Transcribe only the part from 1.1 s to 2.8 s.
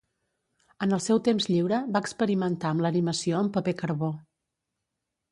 temps lliure, va experimentar